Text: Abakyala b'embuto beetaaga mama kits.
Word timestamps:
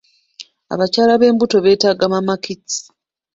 Abakyala 0.73 1.13
b'embuto 1.21 1.57
beetaaga 1.65 2.05
mama 2.13 2.35
kits. 2.43 2.75